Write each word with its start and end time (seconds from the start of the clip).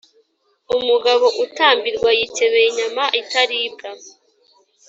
Umugabo 0.77 1.25
utabwirwa 1.43 2.09
yikebeye 2.17 2.67
inyama 2.71 3.03
itaribwa 3.21 3.89